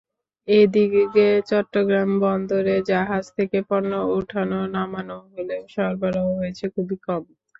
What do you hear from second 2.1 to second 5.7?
বন্দরে জাহাজ থেকে পণ্য ওঠানো-নামানো হলেও